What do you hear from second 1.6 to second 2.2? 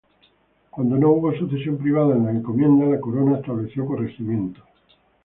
privada